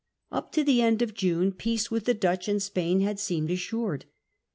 [0.31, 4.05] Up to the end of lune peace with the Dutch and Spain had seemed assured.